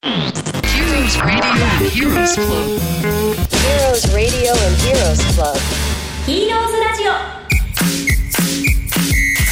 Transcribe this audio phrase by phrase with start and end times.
[0.00, 1.42] Heroes Radio
[1.74, 2.78] and Heroes Club.
[3.50, 5.58] Heroes Radio and Heroes Club.
[6.24, 7.12] ヒーローズラジオ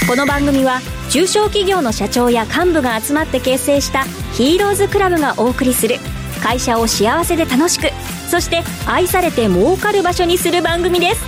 [0.08, 0.80] この番組は
[1.10, 4.04] 中小企業の社長や幹部が集まって結成した
[4.34, 5.96] ヒーローズクラブがお送りする
[6.40, 7.88] 会社を幸せで楽しく
[8.30, 11.24] そして愛されて儲かる場所にする番組です。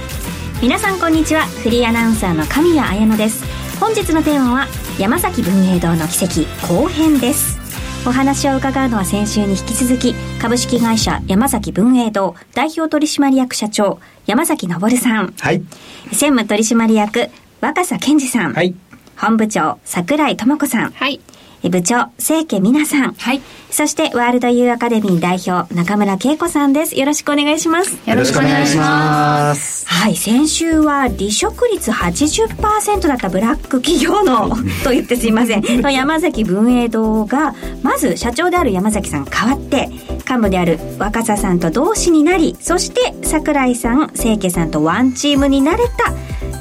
[0.63, 1.43] 皆さんこんにちは。
[1.47, 3.45] フリーアナウンサーの神谷彩乃です。
[3.81, 4.67] 本日のテーマは
[4.99, 7.68] 山崎文英堂の奇跡後編です
[8.09, 15.63] お話を伺うのは先週に引き続き株式会社山崎文英堂代表取締役社長山崎昇さんはい。
[16.11, 17.29] 専務取締役
[17.61, 18.75] 若狭健二さん、はい。
[19.19, 21.21] 本部長桜井智子さん、はい。
[21.63, 23.41] え部長清家美奈さん、はい。
[23.71, 26.99] そしてワールドユーアカデミー代表中村恵子さんです。
[26.99, 27.99] よろしくお願いします。
[28.09, 29.87] よろしくお願いします。
[29.87, 34.49] はい先週は離職率80%だったブラック企業の
[34.85, 35.83] と言ってすいません。
[35.83, 39.89] の山崎文英堂がまず社長である山崎さん変わって
[40.29, 46.13] 幹部である若狭さんと同志になりそして桜井さん清家さんとワンチームになれた。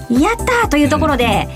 [0.09, 1.47] やったーというところで、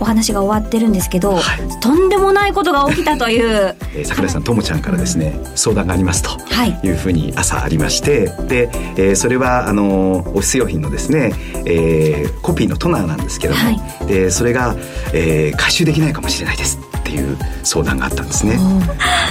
[0.00, 1.38] お話が終わってるんですけど、
[1.80, 3.74] とんでもないことが起きたという。
[3.94, 6.78] えー桜井さんともちゃんからですね相談がありますとはい。
[6.82, 11.32] いうふうに朝ありましてで、えーそれはあのーオフィス用品のですね、
[11.66, 13.80] えーコピーのトナーなんですけども、はい。
[14.06, 14.74] でそれが、
[15.12, 18.58] えー回収できないかもしれないですっていう相談があったんですね。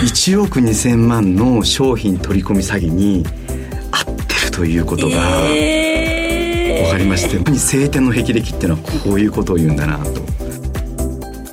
[0.02, 3.26] 1億2,000万の商品取り込み詐欺に
[3.92, 10.22] 合ってるということが分かりまして、本当に晴天の霹靂っていうのはこういうことを言うんだなと。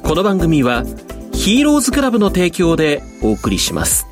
[0.06, 0.84] この番組は
[1.32, 4.06] ヒーローズクラブの提供でお送りします。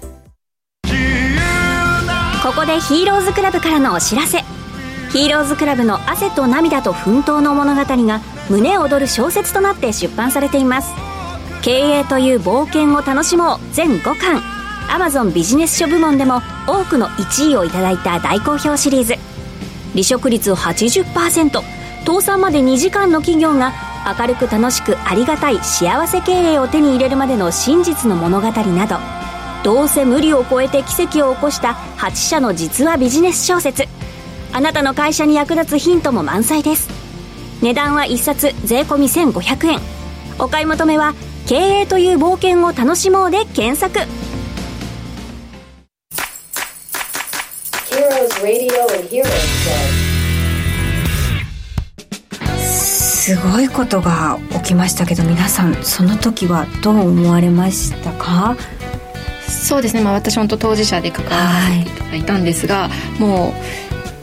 [2.43, 4.39] ここでヒーローズクラブからのお知らせ。
[5.13, 10.93] ヒーローズクラブの汗と涙と奮闘の物語が胸躍る小説となって出版されています。
[11.63, 14.43] 経営という冒険を楽しもう全5巻。
[14.89, 19.15] Amazon ビジネス書部門でも多くの1位をいただいた大好評シリーズ。
[19.93, 21.63] 離職率80%
[22.05, 28.99] 倒産まで2時間の企業が明るく楽しくありがたい幸せ経営を手に入れるまでの真実の物語など
[29.65, 33.85] どうせ無理を超えて奇跡を起こした8社の実話ビジネス小説。
[34.53, 36.91] あなたの会社に役立つヒントも満載です。
[37.63, 38.97] 値段は1冊税込
[39.33, 39.81] 1500円。
[40.39, 41.15] お買い求めは
[41.49, 44.01] 「経営という冒険を楽しもう」で検索。
[47.89, 50.04] Heroes Radio and Heroes Club.
[53.25, 58.55] すごいことが起きましたけど皆さんその時はどう思われましたか？
[59.49, 60.03] そうですね。
[60.03, 61.33] まあ私本当当事者で関わ
[62.07, 63.53] っていたんですが、もう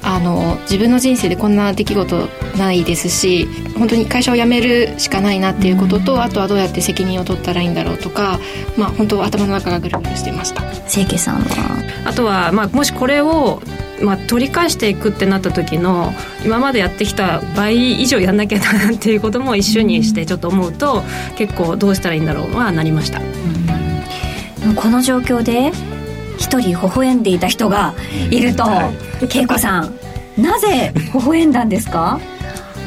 [0.03, 2.29] あの自分の人生でこんな出来事
[2.59, 8.40] ないですし、本当に会社を辞めるしかないなっていうことと、あとはどうやって責任を取ったらいいんだろうとか、
[8.78, 10.61] まあ本当頭の中がぐるぐるしていました。
[10.88, 12.06] 清家さんは？
[12.06, 13.63] あとは、まあ、もしこれを、
[14.03, 16.13] まあ、取り返していくってなった時の
[16.44, 21.03] 今までやってきた倍以上やんなきゃなっていうことも一緒にしてちょっと思うと
[21.38, 23.22] 結構どうしたらいいんだろうはなりました。
[24.75, 25.72] この状況で
[26.38, 27.94] 一人微笑んでいた人が
[28.29, 28.63] いると
[29.34, 29.94] 恵子さん
[30.38, 32.19] なぜ微笑んだんですか？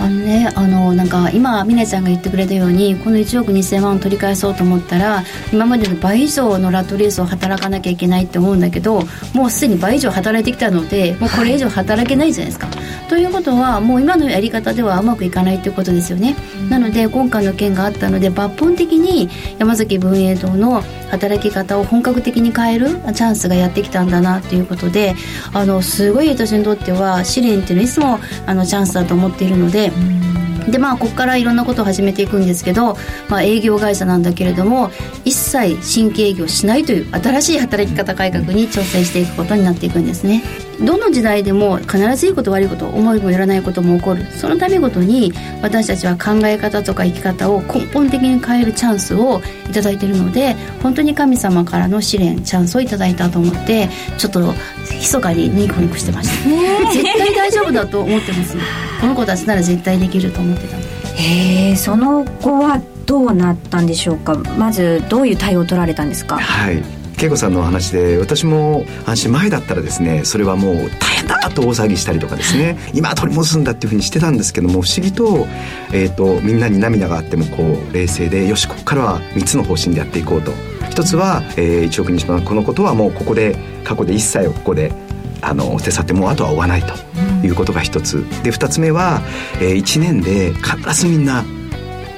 [0.01, 5.23] あのね、あのなんか今ミネちゃんが言ってくれたようにこの1億2000万を取り返そうと思ったら
[5.53, 12.69] 今までの倍以上のラットレースを働かなきゃいけないって思うんだけどもうすでに倍以上働いてきたのでもうこれ以上働けないじゃないですか。
[13.09, 16.35] ということはもう今のやり方ではうまくいかないっていうことですよね。
[16.69, 19.29] なので今回の件があったので抜本的に
[19.59, 25.15] 山崎文英堂の働き方を本格的に変えるチャンスがやってきたんだなということで
[25.53, 29.84] あのすごい私にとっては試練っていうのはいつもあのチャンスだと思っているので。
[29.85, 30.34] Até!
[30.71, 32.97] でまあここからいろんなことを始めていくんですけど、
[33.29, 34.91] まあ、営業会社なんだけれども
[35.25, 40.43] 一切新規営業しないという新しい働き方改革に挑戦していくことになっていくんですね。
[40.81, 44.25] どの時代でも必ずいいこと悪いこと思いもよらないことも起こる。
[44.33, 45.33] そのためごとに
[45.63, 53.89] 私たちは考え方とか生き方を根本的に変えるチャンスをいただいているので本当に神様からの試練チャンスをいただいたと思って
[54.19, 54.55] ちょっと
[54.91, 58.57] 密かにニコニコしてました、絶対大丈夫だと思ってます。
[59.01, 60.77] この子たちなら絶対できると思ってた
[61.17, 64.35] へえその後はどうなったんでしょうか？
[64.59, 66.39] まずどういう対応を取られたんですか？
[66.39, 66.83] はい。
[67.17, 70.83] 恵子さんのお話で私も安心前だったらですねそれはもう大
[71.17, 75.47] 変だと大騒ぎしたりとかですね 今は取り戻すんだっていうふうにしてたんですけども不思議と,、
[75.93, 80.53] えー、とみんなに涙があってもこう冷静でよしここからは3つの方針でやっていこうと。
[80.91, 84.93] 一つは、えー、1億日万このことはもうここで過去で一切をここで
[85.41, 86.95] あの手去ってもうあとは追わないと
[87.45, 89.23] いうことが一つで二つ目は、
[89.61, 91.45] えー、1年で必ずみんな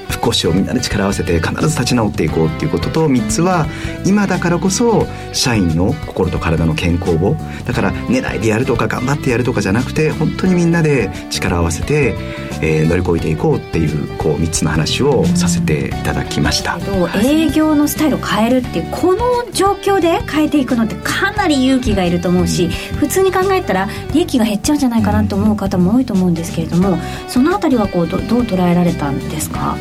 [0.09, 3.67] 復興しようみんなで力を合わせて必ず立ち直っていこうっていうことと3つは
[4.05, 7.35] 今だからこそ社員の心と体の健康を
[7.65, 12.15] だから寝ないでやるとか頑張ってやるとかじゃなくて本当にみんなで力を合わせて、
[12.61, 16.79] えー乗り越えていこうっていうこう3つの話をさせていただきました。
[17.21, 26.97] 営業のスタイルを変えるっていうこの状況で変えていくのってかなり勇気がいると思うし普通に考えたら利益が減っちゃうんじゃないかなと思う方も多いと思うんですけれども
[27.27, 29.75] そのあたりはこうどどう捉えられたんですか？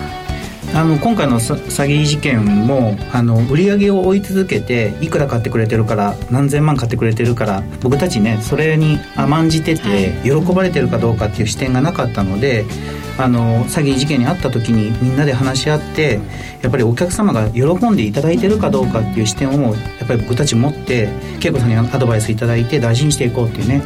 [0.74, 12.64] あの今回のさ詐欺事件もあの売り上げを追い続けていくら買ってくれてるから何千万買ってくれてるから僕たちねそれに甘んじてて喜ばれてるかどうかっていう視点がなかったので
[13.18, 16.20] あの詐欺事件に遭った時にみんなで話し合って
[16.62, 21.08] やっぱりお客様が喜んでいただいてるかどうかっていう視点をやっぱり僕たち持って
[21.42, 23.82] 恵子さんにアドバイスいただいて大事にしていこうっていうね、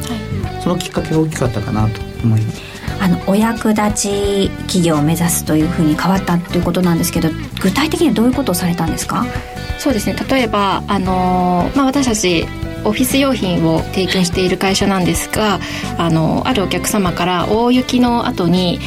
[0.61, 2.61] そのきっかけが大きかったかなと思います。
[2.99, 7.29] あのお役立ち企業を目指すというふうに変わったということなんですけど
[7.59, 9.25] 具体的にはどういうことをされたんですか？
[9.79, 10.15] そうですね。
[10.29, 12.45] 例えば、あのーまあ、私たち
[12.83, 15.59] オフィス用品を提供している会社なんですが、
[15.97, 18.79] あのあるお客様から大雪の後に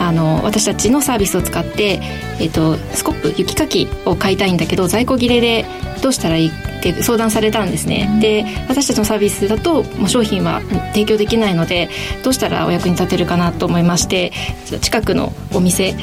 [0.00, 2.00] あの私たちのサービスを使って、
[2.40, 5.66] えっとスコップ雪かきを買いたいんだけど在庫切れで
[6.02, 10.62] どうしたらいいって相談されたんですね、で私たちのサービスだともう商品は
[10.92, 11.90] 提供できないので
[12.24, 14.32] どうしたらお役に立てるかなと思いまして
[14.80, 15.94] 近くのお店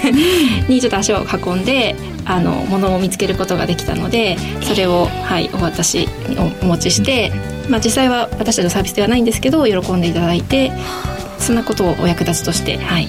[0.68, 1.96] にちょっと足を運んで
[2.26, 6.06] あの物を見つけることができたのでそれを、はい、お渡し
[6.60, 7.32] おお持ちして、
[7.68, 10.70] まあ、実際は私たちのサービスではないんですけど喜んでいただいて
[11.40, 13.08] そんなことをお役立ちとして、はい、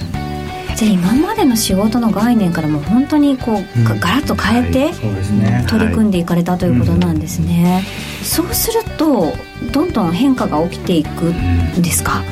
[0.76, 5.66] じゃあ今までの仕事の概念からも本当にこう、がガラッと変えて、そうですね。
[5.70, 7.84] 取り組んでいかれたということなんですね、
[8.24, 9.34] そうすると
[9.72, 12.24] どんどん変化が起きていくんですか、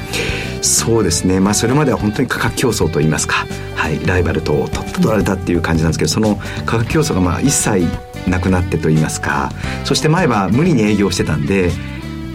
[0.61, 6.35] そうですね、まあ、それまでは本当に価格競争といいますか、はい、ライバルと取った取られたっていう感じなんですけどその
[6.65, 7.85] 価格競争がまあ一切
[8.27, 9.51] なくなってといいますか
[9.85, 11.71] そして前は無理に営業してたんで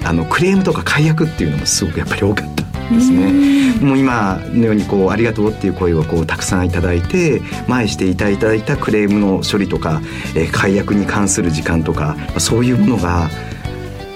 [0.04, 2.53] あのクレームとか解約っていうのもすごくやっぱり多かった
[2.90, 3.74] ですね。
[3.80, 10.00] もう今のようにこうありがとうっていう声をこうたくさんいただいて前していただいたクレームの処理とか、
[10.34, 13.28] えー解約に関する時間とかまあそういうものが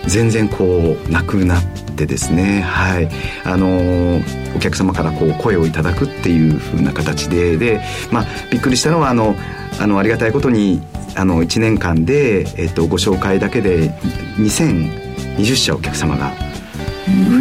[0.06, 1.65] 全然こうなくなっ
[1.97, 2.62] てですね。
[2.62, 3.09] はい。
[3.44, 7.81] あのーお客様からこう声をいただくっていう風な形でで
[8.11, 9.37] まあびっくりしたのはあの
[9.81, 10.82] あのありがたいことに
[11.14, 13.91] あの1年間で、えっと、ご紹介だけで
[14.37, 16.32] 2020社お客様が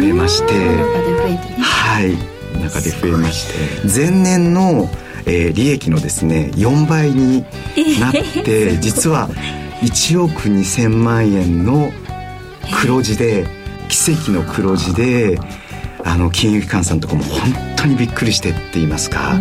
[0.00, 0.54] 増えまして。
[1.60, 2.38] はい。
[2.60, 3.88] 中で増えまして。
[3.88, 4.88] 前年の、
[5.26, 7.44] えー利益のですね4倍に
[8.00, 8.12] なっ
[8.44, 9.28] て、 実は
[9.82, 11.92] 1億2000万円の
[12.82, 13.46] 黒字で
[13.88, 15.38] 奇跡の黒字で
[16.04, 19.38] あの金融機関さんとかも本当にびっくりしてって言いますか。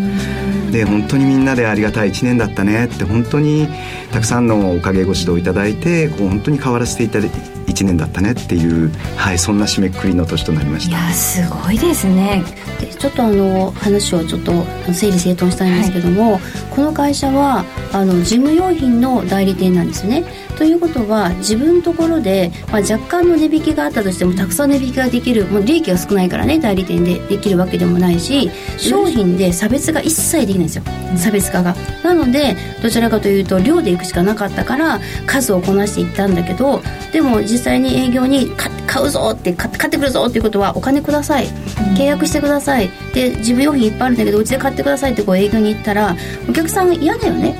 [0.71, 2.11] で本当にみんなでありがたい。
[2.11, 3.67] 1年だったねって本当に
[4.11, 10.97] たくさんのおかげご指導いただいてこう本当に変わらせていただいて1年だったねっていう、はい、そんな締めくくりの年となりました。
[10.97, 12.43] いやすごいですね
[12.79, 14.51] でちょっとあの話をちょっと
[14.93, 16.39] 整理整頓したいんですけども、
[16.71, 20.23] この会社はあの事務用品の代理店なんですね。
[20.57, 30.83] ということは自分のところで、まあ、若干の値引きがあったとしてもたくさん値引きができるもう利益が少ないからね代理店でできるわけでもないし商品で差別が一切できないんですよ
[31.15, 31.75] 差別化が。
[32.03, 36.81] なのでどちらかというと量でいくしかなかったから数をこなしていったんだけど
[37.11, 41.47] でも実際に営業に買買うぞって買買ってくるぞっていうことはお金ください。
[41.97, 42.89] 契約してください。
[43.13, 46.15] で自分用品いっぱいあるんだけどうちで買ってくださいってこう営業に行ったら
[46.49, 47.55] お客さん嫌だよね、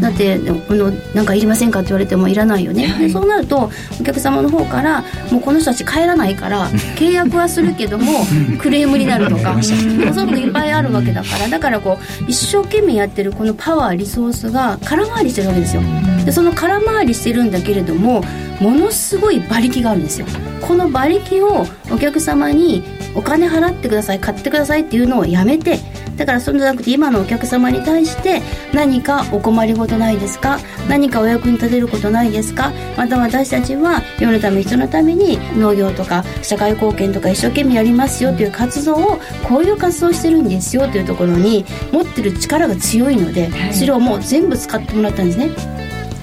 [0.00, 8.24] だってこのなんかいりませんかって言われてもいらないよね、でそうなるとお客様の方からもうこの人たち帰らないから契約はするけども
[8.60, 15.82] クレームになるとかそういうこといっぱいあるわけだからだからこう一生懸命やってるこのパワーリソースが空回りしてるわけですよ
[16.28, 18.20] でその空回りしてるんだけれども
[18.60, 20.26] ものすごい馬力があるんですよ。
[20.60, 25.78] この馬力をお客様にお金払ってください買ってくださいっていうのをやめて
[26.16, 28.42] だからそうじゃなくて今のお客様に対して
[28.74, 30.58] 何かお困りごとないですか？
[30.86, 32.72] 何かお役に立てることないですか？
[32.98, 39.18] また私たちは世のため人のために農業とか社会貢献とか一生懸命やりますよという活動を
[39.48, 45.77] こういう活動してるんですよというところに持ってる力が強いのでそれをもう全部使ってもらったんですね。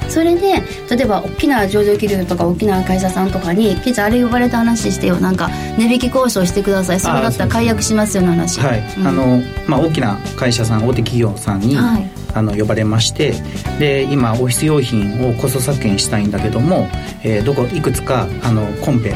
[0.10, 7.00] それで例えば大きな上場企業とか大きな会社さんとかに「ケイちゃんあれ呼ばれた話してよなんか値引き交渉してください。
[7.00, 8.60] それだったら解約しますよ」の話。
[8.60, 9.08] はい、うん。
[9.08, 12.10] あのまあ、大きな会社さん大手企業さんに、はい。
[12.34, 13.34] あの呼ばれまして。
[13.80, 16.88] で今オフィス用品をコスト削減したいんだけども、
[17.24, 19.16] えーどこいくつかあのコンペ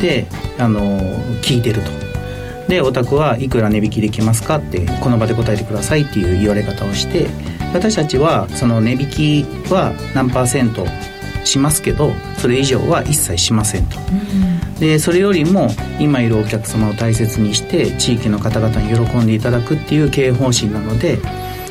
[0.00, 0.26] で、
[0.58, 1.00] あの
[1.42, 2.06] 聞いてると。
[2.68, 7.28] でお宅はいくら値引きできますかってこの場で答えてくださいっていう言われ方をして
[7.72, 10.86] 私たちはその値引きは何パーセント
[11.44, 13.96] しますけどそれ以上は一切しませんと、
[14.80, 15.68] でそれよりも
[16.00, 21.18] 今いるお客様を大切にして地域の方々に喜んでいただくっていう経営方針なので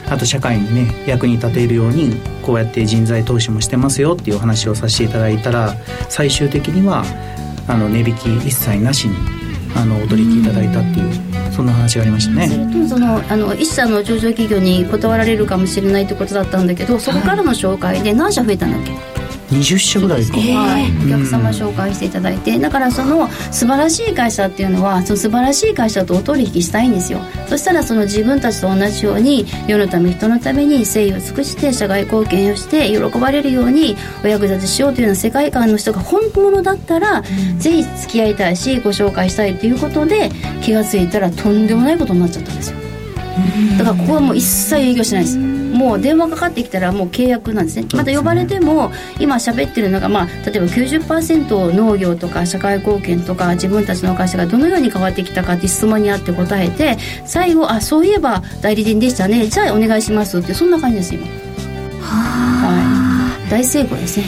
[0.10, 5.76] あと社会にね役に立てるようにこうやって人材投資もしてますよっていうお話をさせていただいたら
[6.10, 7.04] 最終的には
[7.68, 9.16] あの値引き一切なしに
[9.76, 11.25] あのお取引いただいたっていう
[11.56, 12.50] そんな話がありましたね。
[12.50, 18.92] それとそのあの一社の上場企業に断られるかもしれないってことだったんだけどそこからの紹介で何社増えたんだっけ、
[19.56, 27.20] 20社ぐらいか、はい、お客様紹介していただいてだからその素晴らしい会社っていうのはその素晴らしい会社とお取引したいんですよ。
[27.48, 37.22] そしたらその自分たちと同じように世のため人のために誠意を尽くして社外貢献をして喜ばれるようにお役立ちしようというような世界観の人が本物だったら、
[37.58, 40.30] ぜひ付き合いたいしご紹介したいということで
[40.62, 42.78] 気が付いたらとんでもないことになっちゃったんですよ。
[43.78, 47.88] だからここはもう一切営業しないですもう電話かかってきたらもう契約なんですね。
[47.94, 59.48] また呼ばれても今喋ってるのが、まあ、例えば90%農業とか社会貢献とか自分たちの会社がどのように変わってきたかって質問にあって答えて最後あそういえば代理店でしたね。
[59.48, 61.28] じゃあお願いしますってそんな感じです今。
[62.02, 63.50] はい。
[63.50, 64.26] 大成功ですね。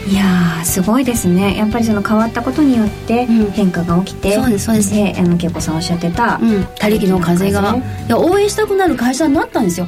[0.15, 1.57] やーすごいですね。
[1.57, 4.93] やっぱりその変わったことによって変化が起きて、そうですそうです。
[4.93, 7.75] であの恵子さんおっしゃってた、うん、他力の風が
[8.07, 9.87] いや応援したくなる会社になったんですよ、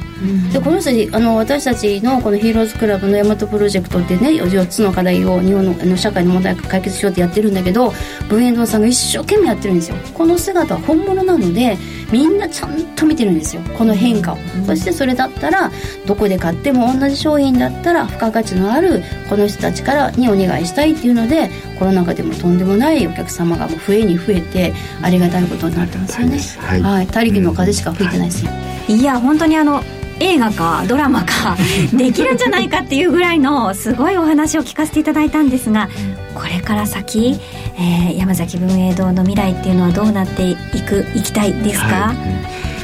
[0.52, 7.92] でこの人あの私たちのこのヒーローズクラブの大和プロジェクトってね4つの課題を日本のあの社会の問題を解決しようってやってるんだけど
[8.28, 9.96] 文遠堂さんが一生懸命やってるんですよ。
[10.14, 11.76] この姿は本物なので
[12.10, 13.62] みんなちゃんと見てるんですよ。
[13.76, 15.70] この変化を、そしてそれだったら
[16.06, 26.38] どこで買っても同じ商品だったら付加価値のあるこの人たちからにお願いしたいっていうのでコロナ禍でもとんでもないお客様がもう増えに増えてありがたいことになってますよね。
[26.58, 26.82] はい。
[26.82, 28.52] はい、他力の風しか吹いてないですよ、
[28.88, 29.82] いや本当にあの
[30.20, 31.56] 映画かドラマか
[31.92, 35.88] できるんじゃないかっていうぐらいのすごいお話を聞かせていただいたんですが
[36.34, 37.40] これから先、
[37.76, 40.56] えー山崎文英堂の未来っていうのはどうなってい
[40.86, 42.16] くいきたいですか、はい。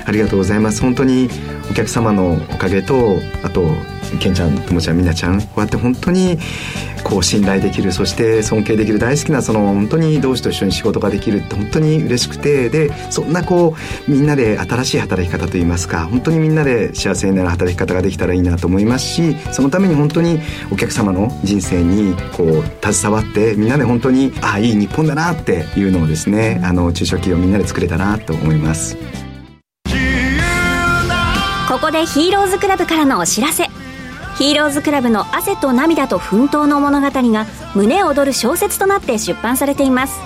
[0.05, 0.83] ありがとうございます。
[0.83, 1.31] 本当に
[1.71, 3.75] お客様のおかげとあと
[4.19, 6.39] ケンちゃんともちゃんみなちゃんこうやって本当に
[7.05, 13.75] こう信頼できるそして尊敬できる大好きなその本当に同志と一緒に仕事ができるって本当に嬉しくてでそんなこ
[14.09, 20.41] うみんなで新しい働き方といいますか本当にみんなで幸せになる働き方ができたらいいなと思いますしそのために本当に
[20.71, 28.97] お客様の人生にこう携わってみんなで本当にああいい日本だなっていうのをですねあの中小企業みんなで作れたなと思います。
[31.71, 33.69] ここでヒーローズクラブからのお知らせ
[34.41, 40.19] ヒーローズクラブの汗と涙と奮闘の物語が胸躍る小説となって出版されています。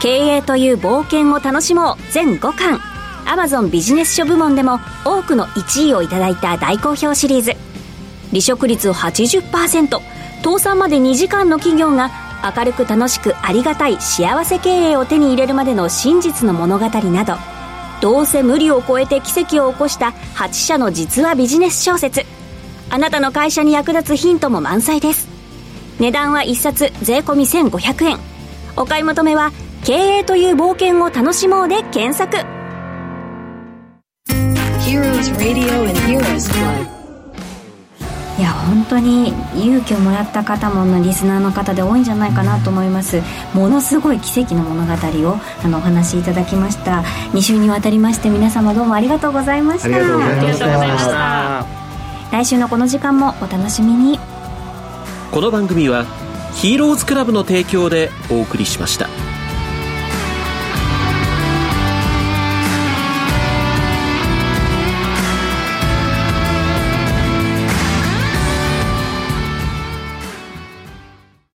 [0.00, 2.80] 経営という冒険を楽しもう全5巻。
[3.26, 7.52] Amazon ビジネス書部門でも多くの1位をいただいた大好評シリーズ。
[8.30, 10.00] 離職率80%
[10.42, 12.10] 倒産まで2時間の企業が
[12.56, 17.34] 明るく楽しくありがたい幸せ経営を手に入れるまでの真実の物語など。
[18.00, 22.24] どうせ無理を超えて奇跡を起こした8社の実話ビジネス小説。
[22.92, 25.26] あなたの会社に役立つヒントも満載です。
[25.98, 28.18] 値段は1冊税込1500円。
[28.76, 29.50] お買い求めは
[29.82, 32.36] 「経営という冒険を楽しもう」で検索。
[34.80, 36.86] Heroes Radio and Heroes Club.
[38.38, 43.22] いや本当に勇気をもらった方ものリスナーの方で多いんじゃないかなと思います。
[43.54, 44.92] ものすごい奇跡の物語
[45.30, 47.02] をあのお話しいただきました。
[47.32, 49.86] 2週にわたりまして皆様どうもありがとうございました。
[49.86, 50.26] ありがとうご
[50.58, 51.81] ざいました
[52.32, 54.18] 来週のこの時間もお楽しみに
[55.30, 56.06] この番組は
[56.54, 59.21] ヒーローズクラブの提供でお送りしました。